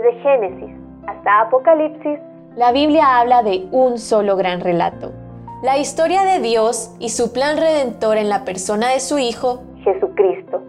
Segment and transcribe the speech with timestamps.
[0.00, 0.74] Desde Génesis
[1.06, 2.18] hasta Apocalipsis,
[2.56, 5.12] la Biblia habla de un solo gran relato.
[5.62, 10.62] La historia de Dios y su plan redentor en la persona de su Hijo, Jesucristo.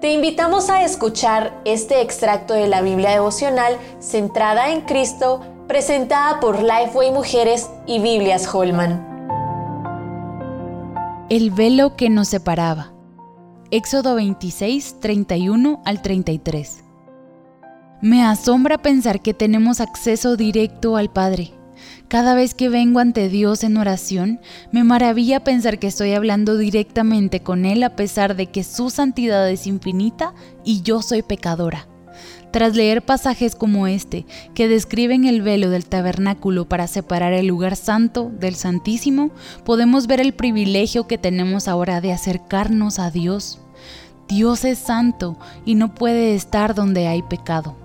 [0.00, 6.60] Te invitamos a escuchar este extracto de la Biblia devocional centrada en Cristo, presentada por
[6.60, 9.06] Lifeway Mujeres y Biblias Holman.
[11.30, 12.92] El velo que nos separaba.
[13.70, 16.91] Éxodo 26, 31 al 33.
[18.02, 21.52] Me asombra pensar que tenemos acceso directo al Padre.
[22.08, 24.40] Cada vez que vengo ante Dios en oración,
[24.72, 29.48] me maravilla pensar que estoy hablando directamente con Él a pesar de que su santidad
[29.48, 30.34] es infinita
[30.64, 31.86] y yo soy pecadora.
[32.50, 37.76] Tras leer pasajes como este, que describen el velo del tabernáculo para separar el lugar
[37.76, 39.30] santo del santísimo,
[39.64, 43.60] podemos ver el privilegio que tenemos ahora de acercarnos a Dios.
[44.26, 47.81] Dios es santo y no puede estar donde hay pecado.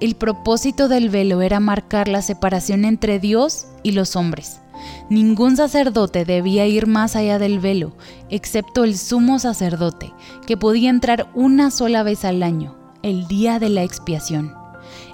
[0.00, 4.60] El propósito del velo era marcar la separación entre Dios y los hombres.
[5.10, 7.92] Ningún sacerdote debía ir más allá del velo,
[8.30, 10.12] excepto el sumo sacerdote,
[10.46, 14.54] que podía entrar una sola vez al año, el día de la expiación.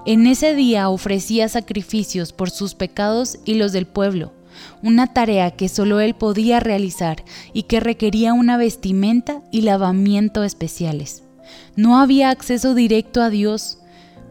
[0.07, 4.33] En ese día ofrecía sacrificios por sus pecados y los del pueblo,
[4.83, 11.23] una tarea que solo él podía realizar y que requería una vestimenta y lavamiento especiales.
[11.77, 13.79] No había acceso directo a Dios,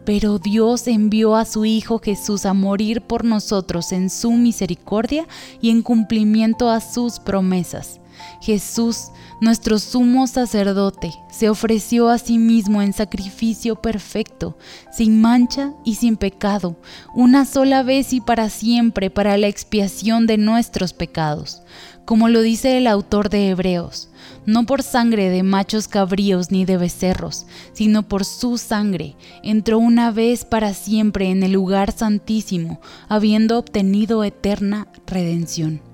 [0.08, 5.26] pero Dios envió a su Hijo Jesús a morir por nosotros en su misericordia
[5.60, 8.00] y en cumplimiento a sus promesas.
[8.40, 14.56] Jesús, nuestro sumo sacerdote, se ofreció a sí mismo en sacrificio perfecto,
[14.92, 16.76] sin mancha y sin pecado,
[17.14, 21.62] una sola vez y para siempre para la expiación de nuestros pecados,
[22.04, 24.08] como lo dice el autor de Hebreos
[24.48, 30.10] no por sangre de machos cabríos ni de becerros, sino por su sangre, entró una
[30.10, 32.80] vez para siempre en el lugar santísimo,
[33.10, 35.87] habiendo obtenido eterna redención.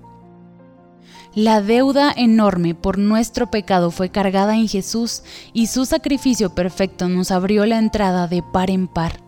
[1.35, 7.30] La deuda enorme por nuestro pecado fue cargada en Jesús y su sacrificio perfecto nos
[7.30, 9.20] abrió la entrada de par en par.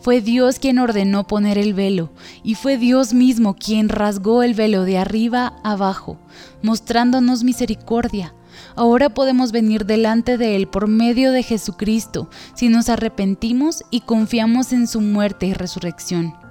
[0.00, 2.10] Fue Dios quien ordenó poner el velo
[2.42, 6.18] y fue Dios mismo quien rasgó el velo de arriba abajo,
[6.62, 8.34] mostrándonos misericordia
[8.74, 14.72] Ahora podemos venir delante de Él por medio de Jesucristo si nos arrepentimos y confiamos
[14.72, 16.41] en su muerte y resurrección.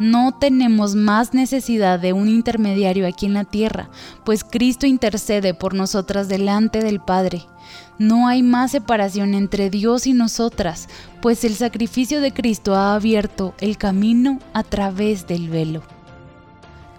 [0.00, 3.90] No tenemos más necesidad de un intermediario aquí en la tierra,
[4.24, 7.42] pues Cristo intercede por nosotras delante del Padre.
[7.98, 10.88] No hay más separación entre Dios y nosotras,
[11.20, 15.82] pues el sacrificio de Cristo ha abierto el camino a través del velo.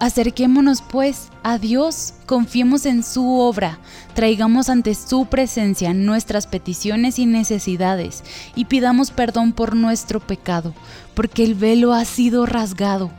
[0.02, 3.78] Acerquémonos pues a Dios, confiemos en su obra,
[4.14, 8.24] traigamos ante su presencia nuestras peticiones y necesidades
[8.56, 10.74] y pidamos perdón por nuestro pecado,
[11.14, 13.12] porque el velo ha sido rasgado.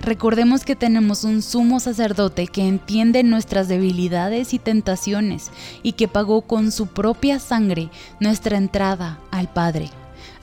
[0.00, 5.50] Recordemos que tenemos un sumo sacerdote que entiende nuestras debilidades y tentaciones
[5.82, 9.90] y que pagó con su propia sangre nuestra entrada al Padre.